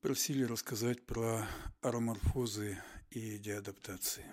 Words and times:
Просили 0.00 0.44
рассказать 0.44 1.04
про 1.04 1.44
ароморфозы 1.80 2.80
и 3.10 3.36
деадаптации. 3.36 4.24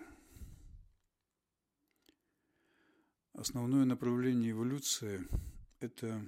Основное 3.33 3.83
направление 3.85 4.51
эволюции– 4.51 5.27
это 5.79 6.23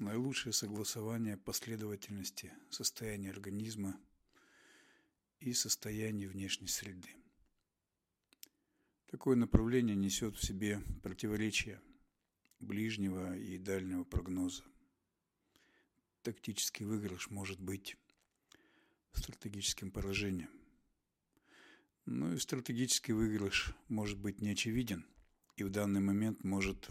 наилучшее 0.00 0.52
согласование 0.52 1.38
последовательности 1.38 2.52
состояния 2.68 3.30
организма 3.30 3.98
и 5.40 5.54
состояния 5.54 6.28
внешней 6.28 6.68
среды. 6.68 7.08
Такое 9.06 9.36
направление 9.36 9.96
несет 9.96 10.36
в 10.36 10.44
себе 10.44 10.82
противоречия 11.02 11.80
ближнего 12.60 13.34
и 13.34 13.56
дальнего 13.56 14.04
прогноза. 14.04 14.62
Тактический 16.20 16.84
выигрыш 16.84 17.30
может 17.30 17.58
быть 17.60 17.96
стратегическим 19.12 19.90
поражением. 19.90 20.50
Ну 22.06 22.32
и 22.32 22.38
стратегический 22.38 23.12
выигрыш 23.12 23.74
может 23.88 24.18
быть 24.18 24.40
не 24.40 24.50
очевиден 24.50 25.06
и 25.56 25.64
в 25.64 25.70
данный 25.70 26.00
момент 26.00 26.44
может 26.44 26.88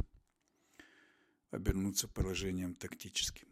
обернуться 1.51 2.07
поражением 2.07 2.75
тактическим. 2.75 3.47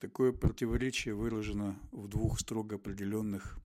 Такое 0.00 0.32
противоречие 0.32 1.14
выражено 1.14 1.78
в 1.92 2.08
двух 2.08 2.40
строго 2.40 2.76
определенных 2.76 3.58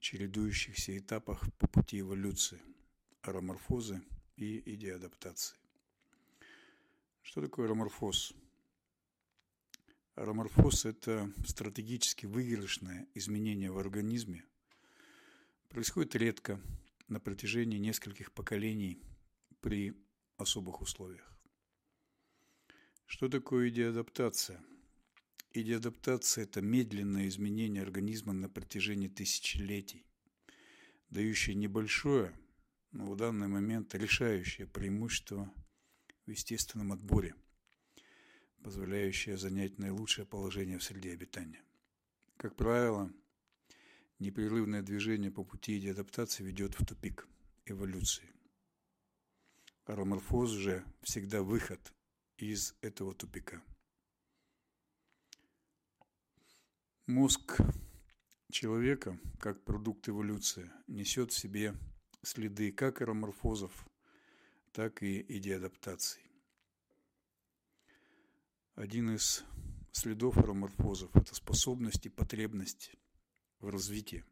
чередующихся 0.00 0.96
этапах 0.96 1.44
по 1.58 1.68
пути 1.68 2.00
эволюции– 2.00 2.60
ароморфозы 3.22 4.02
и 4.36 4.74
идеадаптации. 4.74 5.56
Что 7.22 7.40
такое 7.40 7.66
ароморфоз? 7.66 8.34
Ароморфоз– 10.16 10.84
это 10.84 11.32
стратегически 11.44 12.26
выигрышное 12.26 13.08
изменение 13.14 13.72
в 13.72 13.78
организме. 13.78 14.44
Происходит 15.68 16.14
редко, 16.14 16.60
на 17.08 17.18
протяжении 17.18 17.78
нескольких 17.78 18.30
поколений 18.32 19.02
при 19.60 19.92
особых 20.36 20.80
условиях. 20.82 21.28
Что 23.06 23.28
такое 23.28 23.70
идеадаптация? 23.70 24.64
Идеадаптация– 25.50 26.44
это 26.44 26.62
медленное 26.62 27.26
изменение 27.26 27.82
организма 27.82 28.32
на 28.32 28.48
протяжении 28.48 29.08
тысячелетий, 29.08 30.06
дающее 31.10 31.56
небольшое, 31.56 32.32
но 32.92 33.06
в 33.06 33.16
данный 33.16 33.48
момент 33.48 33.96
решающее 33.96 34.68
преимущество 34.68 35.52
в 36.24 36.30
естественном 36.30 36.92
отборе, 36.92 37.34
позволяющее 38.64 39.36
занять 39.36 39.78
наилучшее 39.78 40.24
положение 40.24 40.78
в 40.78 40.82
среде 40.82 41.12
обитания. 41.12 41.62
Как 42.38 42.56
правило, 42.56 43.12
непрерывное 44.18 44.80
движение 44.80 45.30
по 45.30 45.44
пути 45.44 45.78
идеадаптации 45.78 46.42
ведет 46.42 46.80
в 46.80 46.86
тупик 46.86 47.28
эволюции. 47.66 48.32
Ароморфоз 49.84 50.50
же 50.50 50.82
всегда 51.02 51.42
выход 51.42 51.92
из 52.38 52.74
этого 52.80 53.14
тупика. 53.14 53.62
Мозг 57.06 57.58
человека, 58.50 59.20
как 59.40 59.62
продукт 59.62 60.08
эволюции, 60.08 60.72
несет 60.86 61.32
в 61.32 61.38
себе 61.38 61.74
следы 62.22 62.72
как 62.72 63.02
ароморфозов, 63.02 63.86
так 64.72 65.02
и 65.02 65.20
идеадаптаций. 65.28 66.23
Один 68.74 69.14
из 69.14 69.44
следов 69.92 70.36
ароморфозов– 70.36 71.08
это 71.14 71.32
способность 71.36 72.06
и 72.06 72.08
потребность 72.08 72.90
в 73.60 73.68
развитии. 73.68 74.24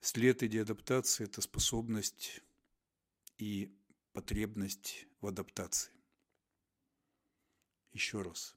След 0.00 0.42
идеадаптации– 0.42 1.22
это 1.26 1.40
способность 1.40 2.42
и 3.38 3.72
потребность 4.12 5.06
в 5.20 5.28
адаптации. 5.28 5.92
Еще 7.92 8.22
раз. 8.22 8.56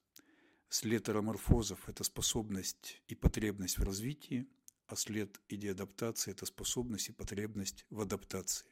След 0.67 1.07
ароморфозов– 1.09 1.79
это 1.87 2.03
способность 2.03 3.03
и 3.07 3.13
потребность 3.13 3.77
в 3.77 3.83
развитии, 3.83 4.47
а 4.87 4.95
след 4.95 5.39
идеадаптации– 5.47 6.31
это 6.33 6.47
способность 6.47 7.09
и 7.09 7.13
потребность 7.13 7.85
в 7.91 8.01
адаптации. 8.01 8.65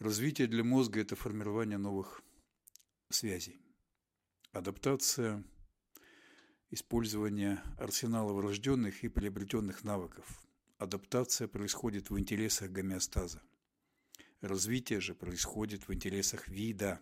Развитие 0.00 0.48
для 0.48 0.64
мозга– 0.64 1.00
это 1.02 1.14
формирование 1.14 1.78
новых 1.78 2.20
связей. 3.10 3.60
Адаптация– 4.58 5.44
использование 6.70 7.62
арсенала 7.78 8.32
врожденных 8.32 9.04
и 9.04 9.08
приобретенных 9.08 9.84
навыков. 9.84 10.26
Адаптация 10.78 11.46
происходит 11.46 12.10
в 12.10 12.18
интересах 12.18 12.72
гомеостаза. 12.72 13.40
Развитие 14.40 15.00
же 15.00 15.14
происходит 15.14 15.86
в 15.86 15.94
интересах 15.94 16.48
вида 16.48 17.00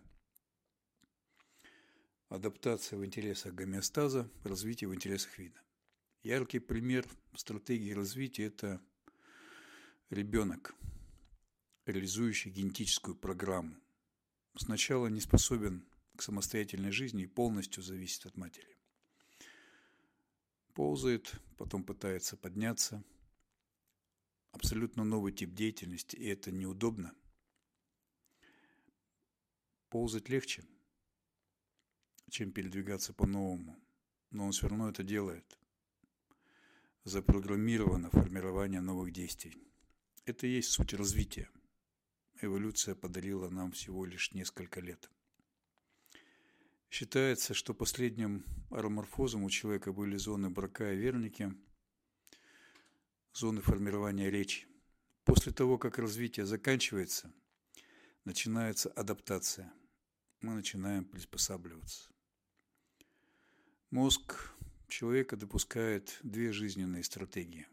–адаптация 2.28 2.98
в 2.98 3.06
интересах 3.06 3.54
гомеостаза, 3.54 4.30
развитие 4.44 4.88
в 4.90 4.94
интересах 4.94 5.38
вида. 5.38 5.58
Яркий 6.22 6.58
пример 6.58 7.06
стратегии 7.34 7.92
развития– 7.92 8.44
это 8.48 8.82
ребенок, 10.10 10.74
реализующий 11.86 12.50
генетическую 12.50 13.16
программу. 13.16 13.76
Сначала 14.58 15.06
не 15.06 15.22
способен 15.22 15.86
к 16.16 16.22
самостоятельной 16.22 16.90
жизни 16.90 17.24
и 17.24 17.26
полностью 17.28 17.82
зависит 17.82 18.26
от 18.26 18.36
матери. 18.36 18.76
Ползает, 20.74 21.32
потом 21.56 21.84
пытается 21.84 22.36
подняться. 22.36 23.04
Абсолютно 24.52 25.04
новый 25.04 25.32
тип 25.32 25.52
деятельности, 25.52 26.16
и 26.16 26.26
это 26.26 26.50
неудобно. 26.50 27.14
Ползать 29.88 30.28
легче– 30.28 30.64
чем 32.30 32.52
передвигаться 32.52 33.12
по-новому. 33.12 33.78
Но 34.30 34.46
он 34.46 34.52
все 34.52 34.68
равно 34.68 34.88
это 34.90 35.02
делает. 35.02 35.58
Запрограммировано 37.04 38.10
формирование 38.10 38.80
новых 38.80 39.12
действий. 39.12 39.56
Это 40.24 40.46
и 40.46 40.56
есть 40.56 40.70
суть 40.70 40.92
развития. 40.92 41.48
Эволюция 42.40 42.94
подарила 42.94 43.48
нам 43.48 43.70
всего 43.72 44.04
лишь 44.04 44.32
несколько 44.32 44.80
лет. 44.80 45.08
Считается, 46.90 47.52
что 47.52 47.74
последним 47.74 48.44
ароморфозом 48.70 49.44
у 49.44 49.50
человека 49.50 49.92
были 49.92 50.16
зоны 50.16 50.50
брака 50.50 50.92
и 50.92 50.96
верники, 50.96 51.52
зоны 53.32 53.60
формирования 53.60 54.30
речи. 54.30 54.66
После 55.24 55.52
того, 55.52 55.78
как 55.78 55.98
развитие 55.98 56.46
заканчивается, 56.46 57.32
начинается 58.24 58.90
адаптация. 58.90 59.72
Мы 60.40 60.54
начинаем 60.54 61.04
приспосабливаться. 61.04 62.10
Мозг 63.90 64.52
человека 64.88 65.36
допускает 65.36 66.18
две 66.22 66.52
жизненные 66.52 67.02
стратегии. 67.02 67.66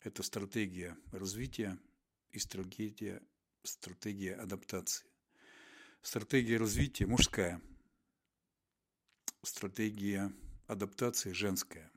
Это 0.00 0.22
стратегия 0.22 0.96
развития 1.12 1.78
и 2.32 2.38
стратегия, 2.38 3.22
стратегия 3.62 4.34
адаптации. 4.34 5.06
Стратегия 6.02 6.58
развития 6.58 7.06
мужская, 7.06 7.62
стратегия 9.44 10.32
адаптации 10.66 11.32
женская. 11.32 11.90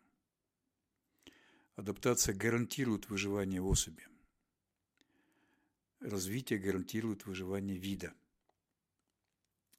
Адаптация 1.75 2.35
гарантирует 2.35 3.09
выживание 3.09 3.61
особи. 3.61 4.07
Развитие 5.99 6.59
гарантирует 6.59 7.25
выживание 7.25 7.77
вида. 7.77 8.13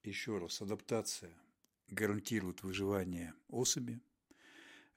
Еще 0.02 0.38
раз, 0.38 0.60
адаптация– 0.62 1.32
гарантирует 1.88 2.62
выживание 2.62 3.34
особи, 3.48 4.00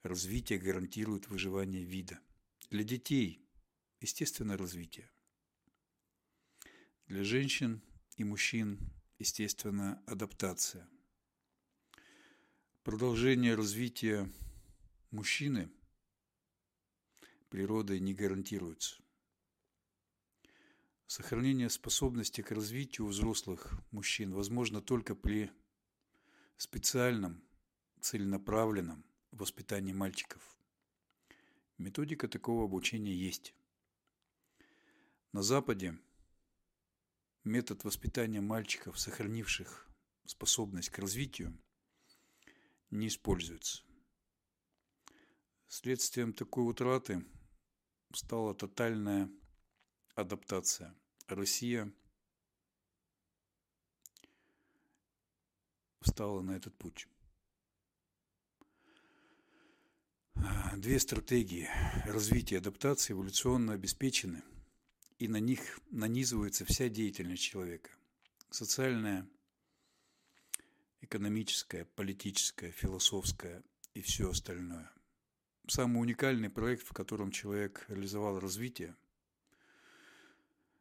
развитие 0.02 0.58
гарантирует 0.58 1.28
выживание 1.28 1.84
вида. 1.84 2.20
Для 2.70 2.84
детей– 2.84 3.44
естественное 4.00 4.56
развитие. 4.56 5.10
Для 7.06 7.24
женщин 7.24 7.82
и 8.16 8.24
мужчин– 8.24 8.78
естественно 9.18 10.02
адаптация. 10.06 10.88
Продолжение 12.84 13.54
развития 13.54 14.28
мужчины 15.12 15.70
природой 17.48 18.00
не 18.00 18.12
гарантируется. 18.12 19.00
Сохранение 21.06 21.70
способности 21.70 22.40
к 22.40 22.50
развитию 22.50 23.06
у 23.06 23.10
взрослых 23.10 23.72
мужчин 23.92 24.34
возможно 24.34 24.82
только 24.82 25.14
при 25.14 25.52
специальном, 26.56 27.40
целенаправленном 28.00 29.04
воспитании 29.30 29.92
мальчиков. 29.92 30.42
Методика 31.78 32.26
такого 32.26 32.64
обучения 32.64 33.14
есть. 33.14 33.54
На 35.30 35.42
Западе 35.42 35.96
метод 37.44 37.84
воспитания 37.84 38.40
мальчиков, 38.40 38.98
сохранивших 38.98 39.88
способность 40.26 40.90
к 40.90 40.98
развитию, 40.98 41.56
не 42.92 43.08
используется. 43.08 43.82
Следствием 45.66 46.32
такой 46.32 46.68
утраты 46.70 47.24
стала 48.14 48.54
тотальная 48.54 49.30
адаптация. 50.14 50.94
Россия 51.26 51.92
встала 56.00 56.42
на 56.42 56.52
этот 56.52 56.76
путь. 56.76 57.08
Две 60.76 60.98
стратегии 60.98 61.68
развития 62.04 62.58
адаптации 62.58 63.12
эволюционно 63.12 63.72
обеспечены, 63.72 64.42
и 65.18 65.28
на 65.28 65.38
них 65.38 65.78
нанизывается 65.90 66.64
вся 66.64 66.88
деятельность 66.88 67.42
человека. 67.42 67.90
Социальная, 68.50 69.28
экономическая, 71.02 71.84
политическая, 71.84 72.70
философская 72.70 73.62
и 73.92 74.00
все 74.00 74.30
остальное. 74.30 74.90
Самый 75.68 76.00
уникальный 76.00 76.48
проект, 76.48 76.86
в 76.86 76.92
котором 76.92 77.30
человек 77.30 77.84
реализовал 77.88 78.40
развитие, 78.40 78.96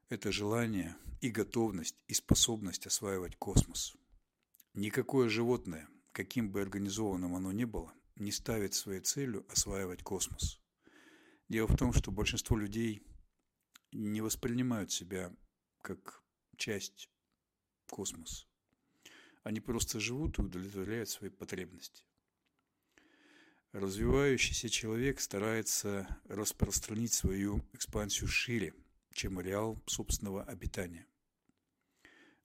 это 0.10 0.32
желание 0.32 0.96
и 1.22 1.30
готовность 1.30 1.96
и 2.08 2.14
способность 2.14 2.88
осваивать 2.88 3.36
космос. 3.38 3.96
Никакое 4.74 5.28
животное, 5.28 5.88
каким 6.12 6.52
бы 6.52 6.62
организованным 6.62 7.36
оно 7.36 7.52
ни 7.52 7.66
было, 7.66 7.94
не 8.16 8.32
ставит 8.32 8.74
своей 8.74 9.02
целью 9.02 9.46
осваивать 9.50 10.04
космос. 10.04 10.62
Дело 11.50 11.68
в 11.68 11.78
том, 11.78 11.94
что 11.94 12.12
большинство 12.12 12.58
людей 12.58 13.02
не 13.92 14.22
воспринимают 14.22 14.92
себя 14.92 15.36
как 15.82 16.24
часть 16.58 17.10
космоса. 17.90 18.51
Они 19.44 19.60
просто 19.60 20.00
живут 20.00 20.38
и 20.38 20.42
удовлетворяют 20.42 21.10
свои 21.10 21.30
потребности. 21.30 22.04
Развивающийся 23.72 24.70
человек 24.70 25.20
старается 25.20 26.20
распространить 26.26 27.14
свою 27.14 27.64
экспансию 27.74 28.28
шире, 28.28 28.74
чем 29.14 29.40
ареал 29.40 29.82
собственного 29.88 30.44
обитания. 30.44 31.08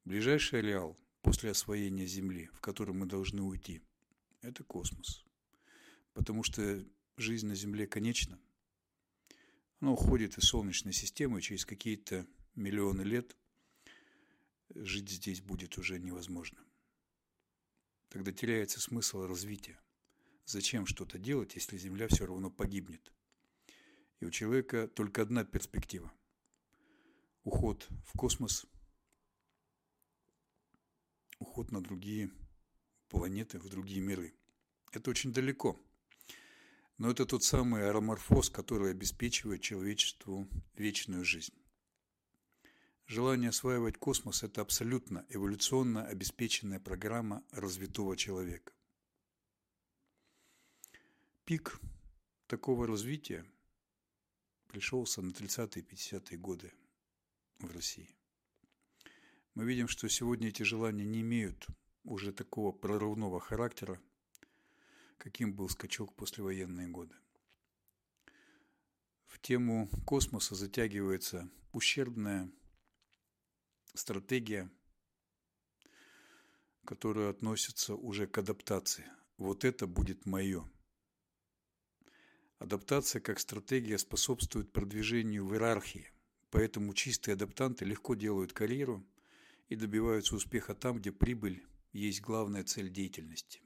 Ближайший 0.04 0.60
ареал 0.60 0.96
после 1.22 1.50
освоения 1.50 2.06
Земли, 2.06 2.48
в 2.52 2.60
который 2.60 2.94
мы 2.94 3.06
должны 3.06 3.42
уйти, 3.42 3.82
это 4.42 4.62
космос 4.62 5.26
потому 6.16 6.42
что 6.42 6.82
жизнь 7.18 7.46
на 7.46 7.54
Земле 7.54 7.86
конечна. 7.86 8.40
Она 9.80 9.92
уходит 9.92 10.38
из 10.38 10.44
Солнечной 10.44 10.94
системы, 10.94 11.38
и 11.38 11.42
через 11.42 11.66
какие-то 11.66 12.26
миллионы 12.54 13.02
лет 13.02 13.36
жить 14.74 15.10
здесь 15.10 15.42
будет 15.42 15.76
уже 15.76 15.98
невозможно. 15.98 16.58
Тогда 18.08 18.32
теряется 18.32 18.80
смысл 18.80 19.26
развития. 19.26 19.80
Зачем 20.44 20.86
что-то 20.86 21.18
делать, 21.18 21.54
если 21.54 21.76
Земля 21.76 22.08
все 22.08 22.26
равно 22.26 22.50
погибнет? 22.50 23.12
И 24.20 24.24
у 24.24 24.30
человека 24.30 24.88
только 24.88 25.22
одна 25.22 25.44
перспектива. 25.44 26.12
Уход 27.44 27.86
в 28.06 28.16
космос, 28.16 28.66
уход 31.38 31.70
на 31.70 31.80
другие 31.82 32.30
планеты, 33.08 33.58
в 33.58 33.68
другие 33.68 34.00
миры. 34.00 34.34
Это 34.92 35.10
очень 35.10 35.32
далеко– 35.32 35.80
но 36.98 37.10
это 37.10 37.26
тот 37.26 37.44
самый 37.44 37.88
ароморфоз, 37.88 38.48
который 38.48 38.90
обеспечивает 38.90 39.60
человечеству 39.60 40.48
вечную 40.76 41.24
жизнь. 41.24 41.52
Желание 43.08 43.50
осваивать 43.50 43.98
космос– 43.98 44.42
это 44.42 44.62
абсолютно 44.62 45.24
эволюционно 45.28 46.04
обеспеченная 46.06 46.80
программа 46.80 47.44
развитого 47.52 48.16
человека. 48.16 48.72
Пик 51.44 51.80
такого 52.48 52.88
развития 52.88 53.46
пришелся 54.66 55.22
на 55.22 55.30
30-е 55.30 55.84
50-е 55.84 56.36
годы 56.36 56.72
в 57.60 57.70
России. 57.72 58.12
Мы 59.54 59.64
видим, 59.66 59.86
что 59.86 60.08
сегодня 60.08 60.48
эти 60.48 60.64
желания 60.64 61.04
не 61.04 61.20
имеют 61.20 61.64
уже 62.02 62.32
такого 62.32 62.72
прорывного 62.72 63.38
характера, 63.38 64.00
каким 65.16 65.54
был 65.54 65.68
скачок 65.68 66.12
послевоенные 66.16 66.88
годы. 66.88 67.14
В 69.28 69.38
тему 69.38 69.88
космоса 70.04 70.56
затягивается 70.56 71.48
ущербная 71.70 72.50
стратегия, 73.96 74.70
которая 76.84 77.30
относится 77.30 77.94
уже 77.94 78.26
к 78.26 78.38
адаптации. 78.38 79.04
Вот 79.36 79.64
это 79.64 79.86
будет 79.86 80.26
мое. 80.26 80.70
Адаптация 82.58 83.20
как 83.20 83.38
стратегия 83.38 83.98
способствует 83.98 84.72
продвижению 84.72 85.46
в 85.46 85.52
иерархии, 85.52 86.10
поэтому 86.50 86.94
чистые 86.94 87.34
адаптанты 87.34 87.84
легко 87.84 88.14
делают 88.14 88.52
карьеру 88.52 89.06
и 89.68 89.76
добиваются 89.76 90.36
успеха 90.36 90.74
там, 90.74 90.98
где 90.98 91.12
прибыль 91.12 91.66
есть 91.92 92.22
главная 92.22 92.64
цель 92.64 92.90
деятельности 92.90 93.60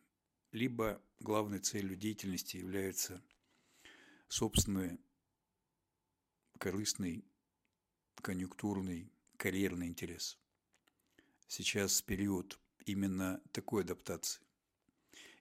либо 0.52 1.00
главной 1.20 1.60
целью 1.60 1.96
деятельности 1.96 2.56
является 2.56 3.22
собственный 4.28 4.98
корыстный, 6.58 7.24
конъюнктурный, 8.16 9.12
карьерный 9.40 9.86
интерес. 9.86 10.38
Сейчас 11.48 12.02
период 12.02 12.60
именно 12.84 13.42
такой 13.52 13.84
адаптации. 13.84 14.42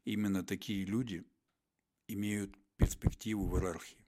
Именно 0.05 0.45
такие 0.45 0.85
люди 0.85 1.25
имеют 2.07 2.55
перспективу 2.77 3.45
в 3.45 3.55
иерархии. 3.57 4.05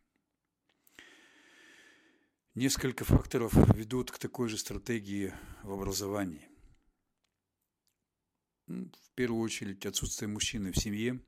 Несколько 2.55 3.03
факторов 3.03 3.53
ведут 3.75 4.11
к 4.11 4.17
такой 4.17 4.47
же 4.47 4.57
стратегии 4.57 5.33
в 5.61 5.73
образовании. 5.73 6.49
В 8.67 9.11
первую 9.15 9.41
очередь 9.41 9.85
отсутствие 9.85 10.29
мужчины 10.29 10.71
в 10.71 10.77
семье 10.77 11.21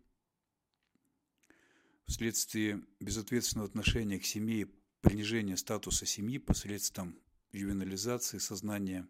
вследствие 2.05 2.81
безответственного 3.01 3.67
отношения 3.67 4.19
к 4.19 4.25
семье, 4.25 4.69
принижения 5.01 5.57
статуса 5.57 6.05
семьи 6.05 6.37
посредством 6.37 7.19
ювенализации 7.53 8.39
сознания 8.39 9.07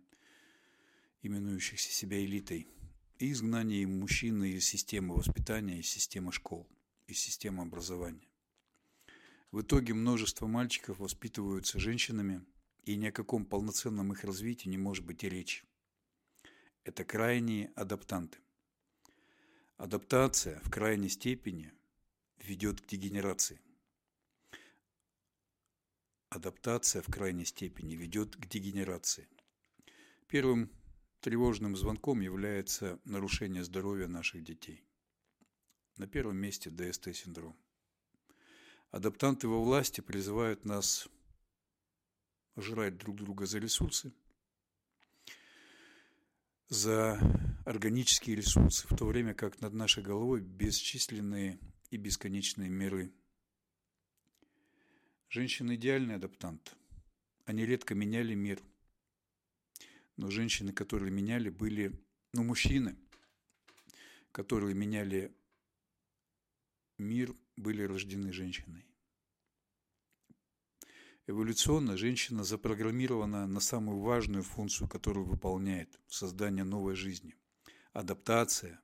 именующихся 1.22 1.92
себя 1.92 2.24
элитой 2.24 2.68
и 3.18 3.32
изгнания 3.32 3.88
мужчины 3.88 4.52
из 4.52 4.66
системы 4.66 5.16
воспитания, 5.16 5.80
из 5.80 5.90
системы 5.90 6.32
школ, 6.32 6.68
из 7.08 7.18
системы 7.18 7.64
образования. 7.64 8.28
В 9.52 9.62
итоге 9.62 9.94
множество 9.94 10.46
мальчиков 10.46 11.00
воспитываются 11.00 11.80
женщинами, 11.80 12.46
и 12.84 12.96
ни 12.96 13.08
о 13.08 13.12
каком 13.12 13.46
полноценном 13.46 14.12
их 14.14 14.24
развитии 14.24 14.70
не 14.70 14.78
может 14.78 15.06
быть 15.06 15.24
и 15.24 15.30
речи 15.30 15.64
это 16.84 17.06
крайние 17.06 17.72
адаптанты. 17.76 18.40
Адаптация 19.78 20.60
в 20.64 20.70
крайней 20.70 21.10
степени 21.10 21.72
ведет 22.40 22.82
к 22.82 22.88
дегенерации. 22.88 23.60
Адаптация 26.36 27.02
в 27.02 27.12
крайней 27.12 27.46
степени 27.46 27.96
ведет 27.96 28.36
к 28.36 28.48
дегенерации. 28.48 29.28
Первым 30.28 30.72
тревожным 31.22 31.76
звонком 31.76 32.22
является 32.22 33.00
нарушение 33.06 33.64
здоровья 33.64 34.08
наших 34.08 34.44
детей. 34.44 34.84
На 35.98 36.08
первом 36.08 36.38
месте 36.38 36.70
ДСТ-синдром. 36.70 37.56
Адаптанты 38.90 39.48
во 39.48 39.64
власти 39.64 40.02
призывают 40.02 40.66
нас 40.66 41.08
жрать 42.56 42.98
друг 42.98 43.18
друга 43.18 43.46
за 43.46 43.60
ресурсы– 43.60 44.12
за 46.74 47.20
органические 47.66 48.36
ресурсы, 48.36 48.88
в 48.88 48.96
то 48.96 49.06
время 49.06 49.34
как 49.34 49.62
над 49.62 49.74
нашей 49.74 50.02
головой 50.02 50.42
бесчисленные 50.42 51.60
и 51.92 51.98
бесконечные 51.98 52.70
миры. 52.70 53.14
Женщины– 55.34 55.74
идеальный 55.78 56.18
адаптант. 56.18 56.76
Они 57.46 57.66
редко 57.66 57.96
меняли 57.96 58.36
мир. 58.36 58.62
Но 60.16 60.30
женщины, 60.30 60.72
которые 60.74 61.10
меняли, 61.10 61.50
были, 61.50 62.00
ну, 62.34 62.44
мужчины, 62.44 62.96
которые 64.32 64.76
меняли 64.76 65.36
мир, 67.00 67.36
были 67.56 67.82
рождены 67.82 68.32
женщиной. 68.32 68.86
Эволюционно 71.26 71.98
женщина 71.98 72.44
запрограммирована 72.44 73.48
на 73.48 73.60
самую 73.60 74.02
важную 74.02 74.44
функцию, 74.44 74.88
которую 74.88 75.26
выполняет– 75.26 76.00
создание 76.10 76.64
новой 76.64 76.94
жизни, 76.94 77.36
адаптация 77.92 78.80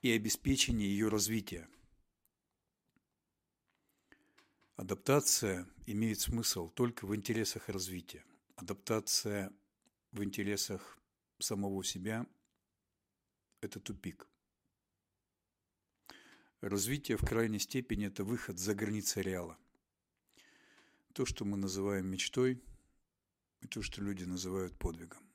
и 0.00 0.10
обеспечение 0.10 0.88
ее 0.88 1.08
развития. 1.08 1.68
Адаптация 4.76 5.66
имеет 5.86 6.20
смысл 6.20 6.68
только 6.68 7.06
в 7.06 7.16
интересах 7.16 7.70
развития. 7.70 8.24
Адаптация 8.56 9.50
в 10.12 10.22
интересах 10.22 10.98
самого 11.38 11.82
себя– 11.82 12.26
это 13.62 13.80
тупик. 13.80 14.28
Развитие 16.60 17.16
в 17.16 17.22
крайней 17.22 17.58
степени– 17.58 18.06
это 18.08 18.22
выход 18.22 18.58
за 18.58 18.74
границы 18.74 19.22
реала. 19.22 19.56
То, 21.14 21.24
что 21.24 21.46
мы 21.46 21.56
называем 21.56 22.06
мечтой, 22.06 22.62
и 23.62 23.66
то, 23.66 23.80
что 23.80 24.02
люди 24.02 24.24
называют 24.24 24.78
подвигом. 24.78 25.25